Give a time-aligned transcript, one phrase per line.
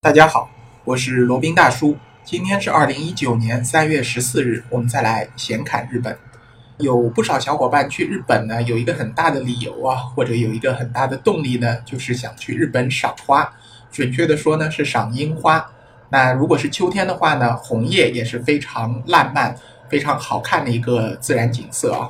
[0.00, 0.48] 大家好，
[0.84, 1.96] 我是罗宾大叔。
[2.22, 6.16] 今天是二零一九年三月十四日，我们再来闲侃日本。
[6.78, 13.52] 有不少小伙伴去日本呢，有一个很大的理由啊，或者有一个很大的动力呢，就是想去日本赏花。
[13.90, 15.68] 准确的说呢，是赏樱花。
[16.10, 19.52] 那如果是秋天的话呢，红叶也是非常烂漫、
[19.88, 22.08] 非常好看的一个自然景色啊。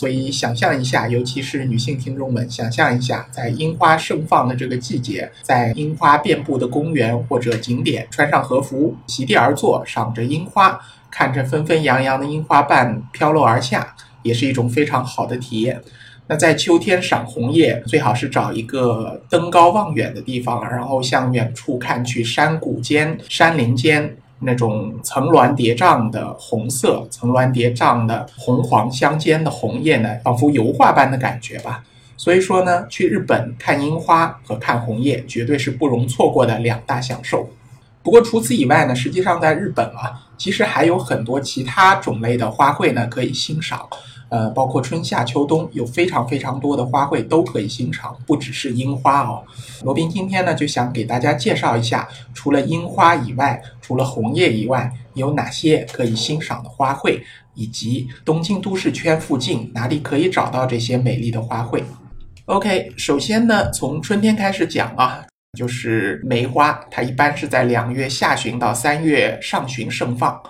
[0.00, 10.80] 所以想象一下，尤其是女性听众们，想象一下，在樱花盛放的这个季节，在樱花遍布的公园或者景点，穿上和服，席地而坐，赏着樱花，
[11.10, 15.78] 看着纷纷扬扬的樱花瓣飘落而下，也是一种非常好的体验。
[16.28, 24.16] 那在秋天赏红叶，最好是找一个登高望远的地方，然后向远处看去，山谷间、山林间。
[24.40, 31.84] 那种层峦叠嶂的红色，层峦叠嶂的红黄相间的红叶呢，仿佛油画般的感觉吧。
[32.16, 37.48] 所以说呢，去日本看樱花和看红叶，绝对是不容错过的两大享受。
[38.02, 43.88] 不过除此以外呢，实际上在日本啊，其实还有很多其他种类的花卉呢可以欣赏。
[44.30, 49.42] 呃，包括春夏秋冬，有非常非常多的花卉都可以欣赏，不只是樱花哦。
[49.82, 57.20] 罗宾今天呢就想给大家介绍一下，除了樱花以外，除了红叶以外，有哪些可以欣赏的花卉，
[57.54, 61.82] 以及东京都市圈附近哪里可以找到这些美丽的花卉。
[62.44, 65.24] OK，首先呢，从春天开始讲啊，
[65.58, 70.40] 就是梅花，它一般是在两月下旬到三月上旬盛放。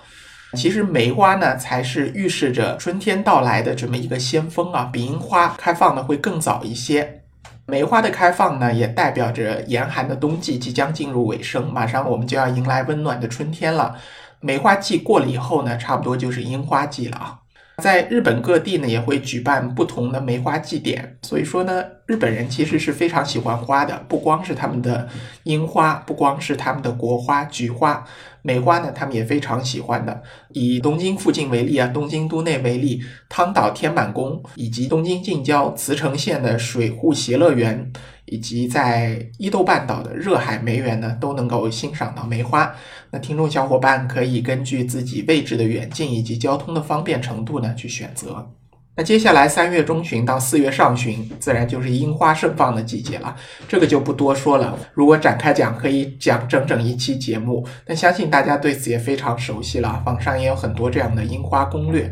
[0.53, 7.21] 其实梅花呢，才是预示着春天到来的这么一个先锋啊，比樱花开放的会更早一些。
[7.65, 13.95] 梅花的开放呢，也代表着严寒的冬季即将进入尾声，马上我们就要迎来温暖的春天了。
[14.41, 17.40] 梅花季过了以后呢，差不多就是樱花季了啊。
[17.77, 25.07] 在日本各地呢，也会举办不同的梅花祭典，所以说呢，日本人其实是非常喜欢花的，不光是他们的
[25.43, 28.05] 樱花，不光是他们的国花菊花。
[28.43, 30.21] 梅花呢，他们也非常喜欢的。
[30.49, 37.91] 以东京附近为例啊，东京都内为例，汤岛天满宫，以及东京近郊茨城县的水户协乐园，
[38.31, 42.73] 以及在伊豆半岛的热海梅园呢，都能够欣赏到梅花。
[43.09, 48.49] 那听众小伙伴可以根据自己位置的远近以及交通的方便程度呢，去选择。
[48.95, 53.35] 那接下来三月中旬到四月上旬，自然就是樱花盛放的季节了，
[53.67, 54.79] 这个就不多说了。
[54.93, 57.67] 如果展开讲，可以讲整整一期节目。
[57.85, 62.09] 但相信大家对此也非常熟悉了，网上也有很多这样的樱花攻略。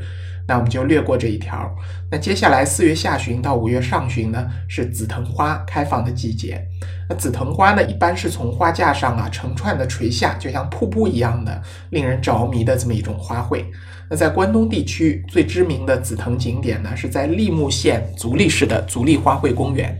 [0.49, 1.71] 那我们就略过这一条。
[2.09, 6.59] 那接下来四月下旬到五月上旬呢，是紫藤花开放的季节。
[7.07, 11.61] 那紫藤花呢，一般是从花架上啊成串的垂下，就像瀑布一样的，
[11.91, 13.63] 令人着迷的这么一种花卉。
[14.09, 19.95] 那在关东地区最知名的紫藤景点呢，是在立木县足利市的足利花卉公园。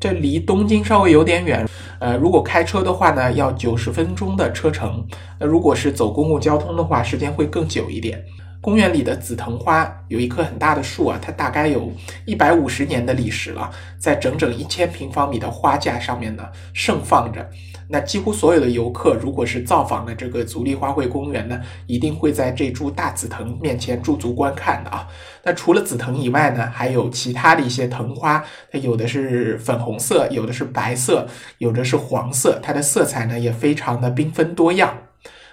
[0.00, 1.68] 这离东京稍微有点远，
[2.00, 5.06] 呃，如果开车的话呢，要九十分钟的车程。
[5.38, 8.24] 那如果是走公共交通的话，时间会更久一点。
[8.62, 11.92] 公园里的紫藤花有一棵很大的树啊，它大概有
[12.24, 13.68] 一百五十年的历史了，
[13.98, 17.44] 在整整一千平方米的花架上面呢盛放着。
[17.88, 25.08] 那几乎所有的游客，如果是造访了这个足利花卉公园呢，一定会在这株大紫藤面前驻足观看的啊。
[25.42, 31.26] 那除了紫藤以外呢，还有其他的一些藤花，它有的是粉红色，有的是白色，
[31.58, 34.96] 有的是黄色，它的色彩呢也非常的缤纷多样。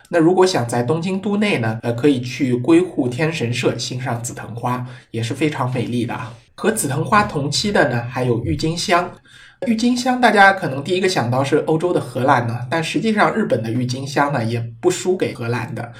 [0.09, 6.19] 那如果想在东京都内呢，呃，可以去归户天神社欣赏紫藤花，也是非常美丽的。
[6.55, 9.11] 和紫藤花同期的呢，还有郁金香。
[9.67, 15.91] 郁金香大家可能第一个想到是欧洲的荷兰呢，但实际上日本的郁金香呢，也不输给荷兰的。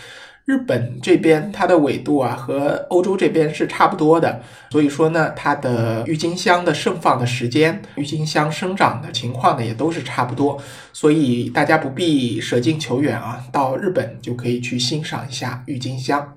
[0.49, 10.59] 日本这边它的纬度啊和欧洲这边是差不多的，所以说呢，它的郁金香的盛放的时间、郁金香生长的情况呢也都是差不多，
[10.91, 16.33] 所以大家不必舍近求远啊，到日本就可以去欣赏一下郁金香。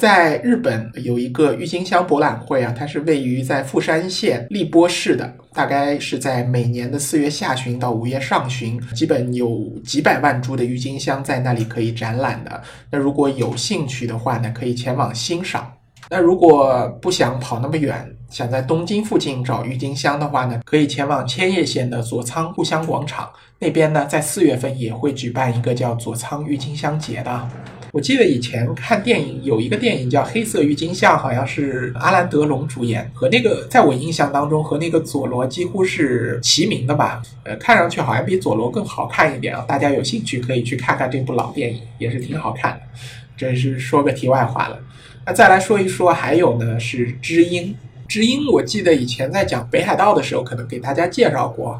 [0.00, 12.60] 在日本有一个郁金香博览会啊，它是位于在富山县立波市的，大概是在每年的四月下旬到五月上旬，基本有几百万株的郁金香在那里可以展览的。
[12.90, 15.72] 那如果有兴趣的话呢，可以前往欣赏。
[16.10, 23.30] 那如果不想跑那么远，想在东京附近找郁金香的话呢，可以前往千叶县的佐仓故乡广场
[23.60, 27.48] 那边呢，在四月份也会举办一个叫佐仓郁金香节的。
[27.94, 37.22] 我记得以前看电影有一个电影叫《黑色郁金香》，好像是阿兰德龙主演，和那个在我印象当中和那个佐罗几乎是齐名的吧？
[37.44, 39.64] 呃，看上去好像比佐罗更好看一点啊！
[39.68, 42.80] 大家有兴趣可以去看看这部老电影，也是挺好看的。
[43.36, 44.80] 真是说个题外话了。
[45.24, 47.76] 那再来说一说，还有呢是知音。
[48.08, 51.78] 知音，我记得以前在讲北海道的时候，可能给大家介绍过。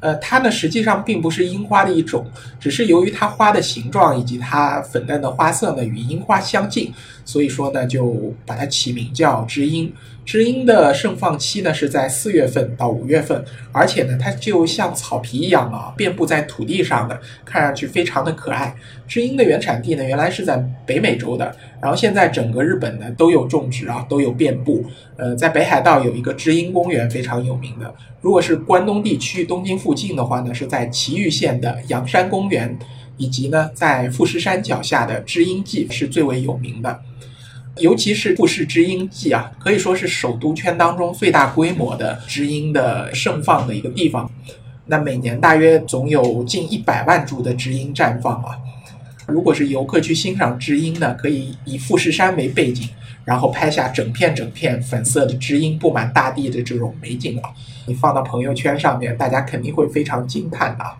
[0.00, 2.26] 呃，它呢实际上并不是樱花的一种，
[2.58, 6.92] 只是由于它花的形状以及它粉嫩的花色呢与樱花相近，
[7.24, 9.92] 所以说呢就把它起名叫知音。
[10.24, 18.72] 知音的盛放期呢是在四月份到五月份，而且呢它就像草皮一样啊，遍布在土地上的，看上去非常的可爱。
[19.08, 20.56] 知音的原产地呢原来是在
[20.86, 24.84] 北美洲的，然后现在整个日本呢都有种植啊，都有遍布。
[25.16, 32.78] 呃，在北海道有一个知音公园非常有名的，如果是关东地区东京附近的话呢，是在埼玉县的阳山公园，
[33.16, 37.00] 以及呢在富士山脚下的知音祭是最为有名的。
[37.76, 44.30] 尤其是富士知樱祭啊，可以说是首都圈当中最大规模的知樱的盛放的一个地方。
[44.86, 48.58] 那每年大约总有近一百万株的知樱绽放啊。
[49.26, 52.88] 如果是游客去欣赏知樱呢，可以以富士山为背景，
[53.24, 57.50] 然后拍下整片整片粉色的知樱布满大地的这种美景啊。
[57.86, 60.98] 你放到朋友圈上面，大家肯定会非常惊叹的啊。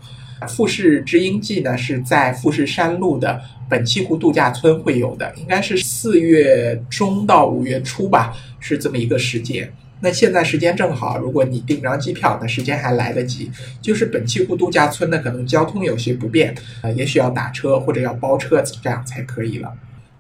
[0.49, 9.73] 富士知樱季呢，是在富士山路的本栖湖度假村会有的，应该是四月中到五月初吧，是这么一个时间。
[10.03, 13.51] 那现在时间正好，如果你订张机票，那时间还来得及。
[13.83, 19.71] 就是本栖湖度假村呢，可能交通有些不便，呃，也许要打车或者要包车，这样才可以了。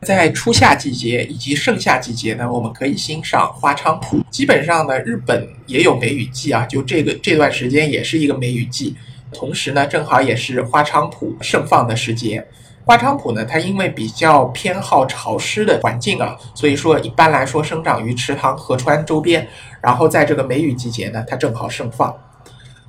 [0.02, 4.22] 在初夏季节以及盛夏季节呢，我们可以欣赏花菖蒲。
[4.30, 8.94] 基本上呢，日本也有梅雨季啊，就这个这段时间也是一个梅雨季。
[9.32, 12.46] 同时呢，正好也是花菖蒲盛放的时节。
[12.84, 19.46] 花菖蒲呢，它因为比较偏好潮湿的环境啊，所以说一般来说生长于池塘、河川周边。
[19.80, 22.14] 然后在这个梅雨季节呢，它正好盛放。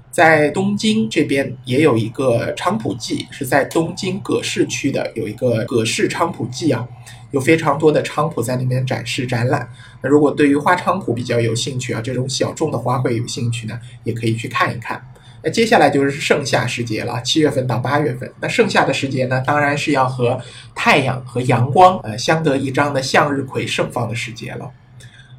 [0.09, 6.85] 在东京这边也有一个菖蒲季，是在东京葛饰区的有一个葛饰菖蒲季啊，
[7.31, 9.69] 有非常多的菖蒲在那边展示展览。
[10.01, 15.01] 那如果对于花菖蒲比较有兴趣啊，这种小众的花卉有兴趣呢，也可以去看一看。
[15.43, 18.31] 那接下来就是盛夏时节了，七月份到八月份。
[18.39, 20.39] 那盛夏的时节呢，当然是要和
[20.75, 24.69] 太阳和阳光呃相得益彰的向日葵盛放的时节了。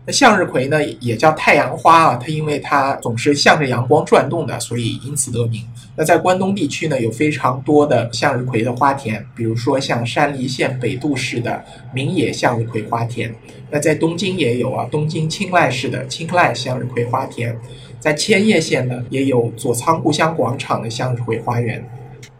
[0.05, 5.65] 那向日葵呢，也叫太阳花啊，它因为它总是向着阳光转动的，所以因此得名。
[5.95, 11.65] 那在关东地区呢，有非常多的向日葵的花田，比如说像山梨县北杜市的
[11.95, 13.33] 明野向日葵花田。
[13.71, 17.57] 那在东京也有啊，东京青濑市的青濑向日葵花田。
[18.03, 21.89] 在千叶县呢，也有佐仓故乡广场的向日葵花园。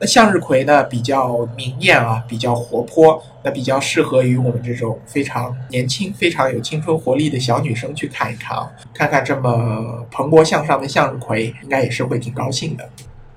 [0.01, 12.91] 那向日葵呢，比较明艳啊，比较活泼，那比较适合于我们这种非常年轻、非常有青春活力的小女生去看一看啊，看看这么蓬勃向上的向日葵，应该也是会挺高兴的。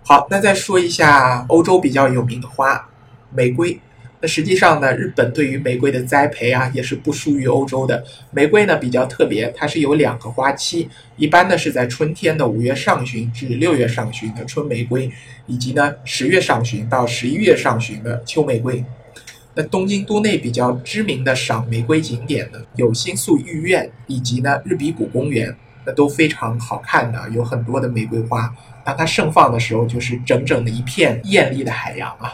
[0.04, 2.89] 好，那再说一下欧洲比较有名的花，
[3.30, 3.80] 玫瑰。
[4.22, 8.04] 那实际上呢，日本对于玫瑰的栽培啊，也是不输于欧洲的。
[8.32, 15.12] 玫瑰呢比较特别，它是有两个花期，一般呢是在春天的五月上旬至六月上旬的春玫瑰，
[15.46, 18.84] 以及呢十月上旬到十一月上旬的秋玫瑰。
[19.54, 28.54] 那东京都内比较知名的赏玫瑰景点呢，有新宿御苑以及呢日比谷公园，那都非常好看的，有很多的玫瑰花。
[28.84, 32.32] 当它盛放的时候，就是整整的一片艳丽的海洋啊。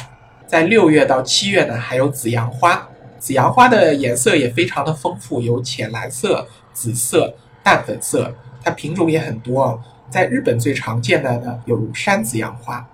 [0.51, 2.85] 在六月到七月呢，还有紫阳花。
[3.17, 7.33] 紫阳花的颜色也非常的丰富，有浅蓝色、紫色、
[7.63, 9.81] 淡粉色，它品种也很多。
[10.09, 12.85] 在日本最常见的呢，有山紫阳花。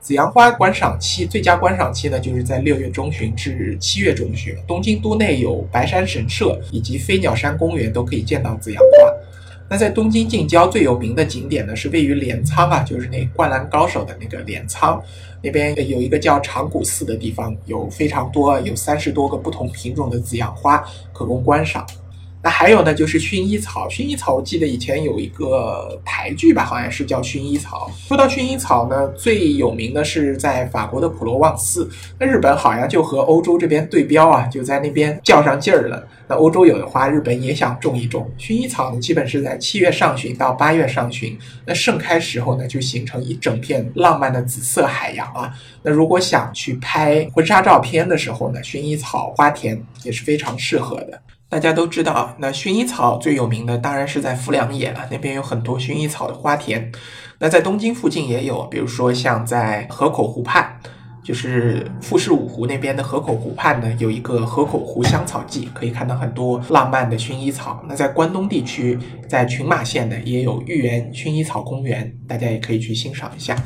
[0.00, 4.56] 紫阳花观赏期最佳观赏期呢，就是在六月中旬至七月中旬。
[4.66, 9.12] 东京都内有白山神社以及飞鸟山公园都可以见到紫阳花。
[9.68, 15.02] 那在东京近郊最有名的景点呢，是位于镰仓啊，就是那灌篮高手的那个镰仓，
[15.42, 21.84] 那边有一个叫长谷寺的地方，有非常多，有三十多个不同品种的紫阳花可供观赏。
[22.46, 23.88] 那还有呢，就是薰衣草。
[23.88, 27.90] 薰衣草，我记得以前有一个台剧吧，好像是叫《薰衣草》。
[28.06, 31.90] 说到薰衣草呢，最有名的是在法国的普罗旺斯。
[32.20, 36.06] 那日本好像就和欧洲这边对标啊，就在那边较上劲儿了。
[36.28, 39.00] 那欧洲有的花，日本也想种一种薰衣草呢。
[39.00, 45.52] 基本是在七月上旬到八月上旬，那盛开时候呢，就形成一整片浪漫的紫色海洋啊。
[45.82, 51.20] 那如果想去拍婚纱照片的时候呢，薰衣草花田也是非常适合的。
[51.48, 56.90] 大家都知道啊，那薰衣草最有名的当然是在富良野了，那边有很多薰衣草的花田。
[57.38, 60.80] 那在东京附近也有，比如说像在河口湖畔。
[61.26, 67.84] 就是富士五湖那边的河口湖畔呢，有一个河口湖香草季，可以看到很多浪漫的薰衣草。
[67.88, 68.96] 那在关东地区，
[69.28, 73.60] 在群马县呢，也有豫园薰衣草公园，大家也可以去欣赏一下。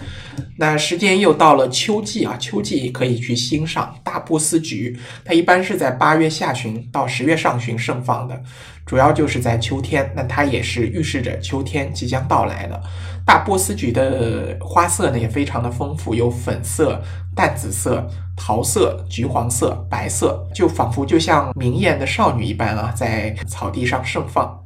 [0.57, 8.43] 那时间又到了秋季啊，秋季可以去欣赏大波斯菊，它一般是在八月下旬到十月上旬盛放的，
[8.91, 12.83] 主要就是在秋天，那它也是预示着秋天即将到来的。
[13.25, 17.01] 大波斯菊的花色呢也非常的丰富，有粉色、
[17.33, 18.05] 淡紫色、
[18.37, 24.60] 桃色、橘黄色、白色，就仿佛就像明艳的少女一般啊，在草地上盛放。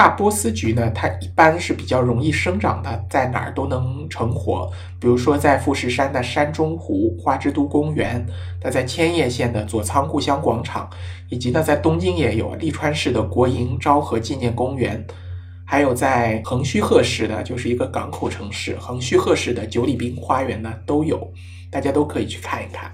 [0.00, 4.66] 大波斯菊呢，它一般是比较容易生长的，在哪儿都能成活。
[4.98, 8.26] 比如说在富士山的山中湖花之都公园，
[8.64, 10.88] 那在千叶县的佐仓故乡广场，
[11.28, 15.04] 以及呢在东京也有利川市的国营昭和纪念公园，
[15.66, 21.30] 还有在横须贺市的，就是一个港口城市横须贺市的九里滨花园呢都有，
[21.70, 22.90] 大家都可以去看一看。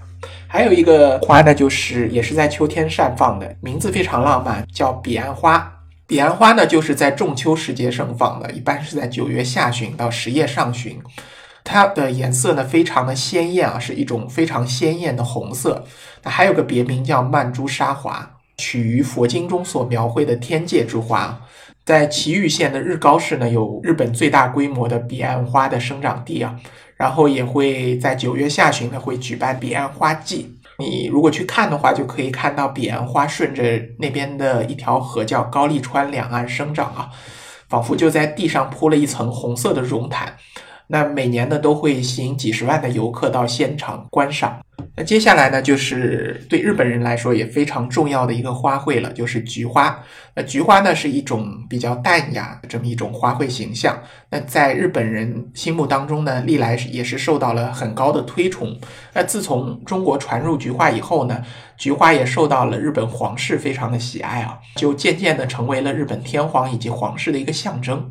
[0.49, 5.73] 还有一个花呢，就是也是在秋天绽放的，名字非常浪漫，叫彼岸花。
[6.09, 11.03] 彼岸花呢，就是在仲秋时节盛放的，一般是在九月下旬到十月上旬。
[11.65, 15.85] 它的颜色呢，非常的鲜艳啊，是一种非常鲜艳的红色。
[16.23, 21.41] 那还有个别名叫曼珠沙华，取于佛经中所描绘的天界之花。
[21.85, 26.55] 在岐玉县的日高市呢，有日本最大规模的彼岸花的生长地啊。
[26.97, 30.55] 然后也会在九月下旬呢，会举办彼岸花季。
[30.79, 33.63] 你如果去看的话，就可以看到彼岸花顺着
[33.99, 37.11] 那边的一条河叫高丽川两岸生长啊，
[37.69, 40.37] 仿佛就在地上铺了一层红色的绒毯。
[40.89, 44.61] 那每年呢都会吸引几十万的游客到现场观赏。
[44.99, 50.03] 那接下来呢，就是对日本人来说也非常重要的一个花卉了，就是菊花。
[50.35, 53.99] 那菊花呢是一种比较淡雅的这么一种花卉形象。
[54.31, 58.75] 那在日本人心目当中呢，历来也是受到了很高的推崇。
[59.13, 61.43] 那自从中国传入菊花以后呢，
[61.77, 68.11] 菊花也受到了日本皇室非常的喜爱啊，就渐渐的成为了日本天皇以及皇室的一个象征。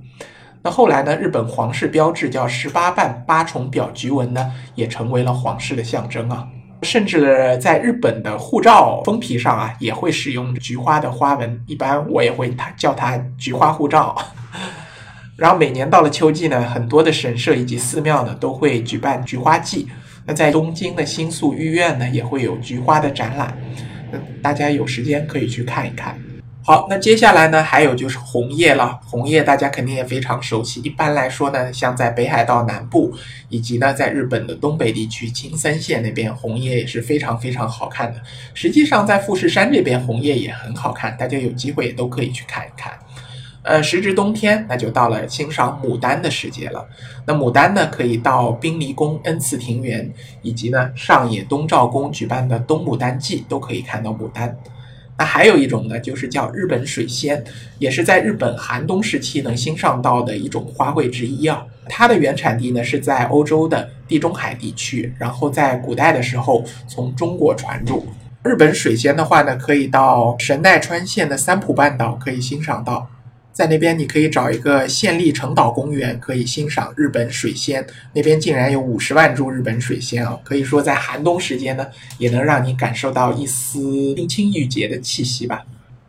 [0.65, 1.15] 那后来呢？
[1.15, 6.47] 日本皇室标志叫十八瓣八重表菊纹呢，也成为了皇室的象征啊。
[6.81, 11.63] 甚至在日本的护照封皮上啊，也会使用菊花的花纹。
[11.67, 14.17] 一般我也会它叫它菊花护照。
[15.37, 19.87] 然后每年到了秋季呢，很多的神社以及寺庙呢，都会举办菊花祭。
[20.25, 23.55] 那在东京的新宿御苑呢，也会有菊花的展览。
[24.41, 26.19] 大家有时间可以去看一看。
[26.67, 28.99] 好，那接下来呢，还有就是红叶了。
[29.05, 30.81] 红叶大家肯定也非常熟悉。
[30.81, 33.13] 一般来说呢，像在北海道南部，
[33.49, 38.19] 以及呢在日本的东北地区青森县那边，红叶也是非常非常好看的。
[38.55, 42.91] 实际上在富士山这边，红叶也很好看，大家有机会也都可以去看一看。
[43.61, 46.83] 呃，时值冬天，那就到了欣赏牡丹的时节了。
[47.27, 54.57] 那牡丹呢，可以到冰离宫恩赐庭园，以及呢上野东照宫举办的冬牡丹季，都可以看到牡丹。
[55.17, 57.43] 那还有一种呢，就是叫日本水仙，
[57.79, 61.65] 也是在日本寒冬时期能欣赏到的一种花卉之一啊。
[61.87, 68.05] 它的原产地呢是在欧洲的地中海地区，然后在古代的时候从中国传入。
[68.43, 73.09] 日本水仙的话呢，可以到神奈川县的三浦半岛可以欣赏到。
[73.55, 77.87] 在那边，你可以找一个县立城岛公园，可以欣赏日本水仙。
[78.11, 80.37] 那边竟然有五十万株日本水仙啊！
[80.43, 85.63] 可以说，在寒冬时间呢，也能让你感受到一丝冰清玉洁的气息吧。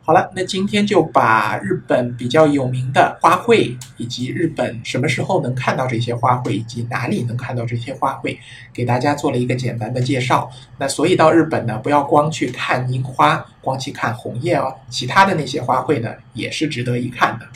[0.07, 8.39] 好了，那今天就把日本比较有名的花卉，以及日本什么时候能看到这些花卉，以及哪里能看到这些花卉，
[8.73, 10.49] 给大家做了一个简单的介绍。
[10.79, 17.47] 那所以到日本呢，不要光去看樱花，光去看红叶哦，其他的那些花卉呢，也是值得一看的。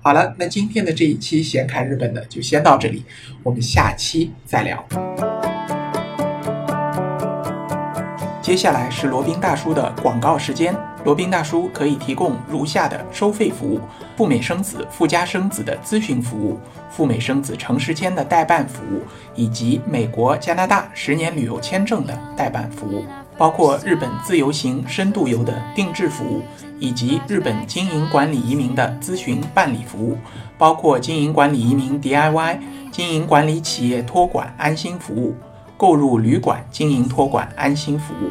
[0.00, 3.04] 好了，那今天的这一期闲侃日本的就先到这里，
[3.42, 5.37] 我们下期再聊。
[8.48, 10.74] 接下来是罗宾大叔的广告时间。
[11.04, 13.78] 罗宾大叔可以提供如下的收费服务：
[14.16, 16.58] 赴美生子、附加生子的咨询服务，
[16.90, 19.02] 赴美生子城市签的代办服务，
[19.34, 23.04] 以及美国、加拿大十年旅游签证的代办服务，
[23.36, 26.40] 包括日本自由行、深度游的定制服务，
[26.78, 30.16] 以及日本经营管理移民的咨询办理服务，
[30.56, 32.58] 包括经营管理移民 DIY、
[32.90, 35.34] 经营管理企业托管安心服务。
[35.78, 38.30] 购入旅馆经营托管安心服务，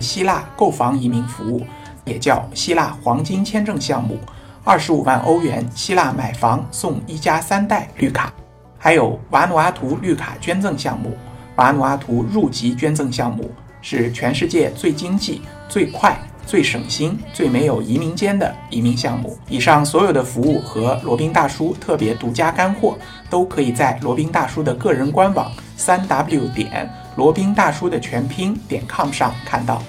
[0.00, 1.64] 希腊购房移民服务，
[2.04, 4.18] 也叫希腊黄金签证项目，
[4.64, 8.32] 二十五万欧元希腊买房送一家三代绿卡，
[8.76, 11.16] 还有瓦努阿图绿卡捐赠项目，
[11.54, 13.48] 瓦努阿图入籍捐赠项目
[13.80, 19.38] 是全世界最经济、最快、最省心、最没有移民间的移民项目。
[19.48, 22.98] 以上所有的服务和罗宾大叔特别独家干货，
[23.30, 25.52] 都可以在罗宾大叔的个人官网。
[25.80, 29.82] 三 w 点罗宾大叔的全拼点 com 上看到，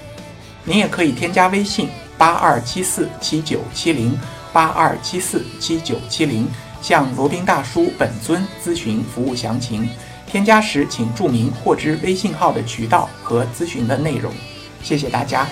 [0.64, 4.18] 您也可以添加微信八二七四七九七零
[4.54, 6.48] 八二七四七九七零，
[6.80, 9.86] 向罗宾大叔本尊咨询服务详情。
[10.26, 14.32] 添加时请注明获知微信号的渠道和咨询的内容。
[14.82, 15.46] 谢谢大家。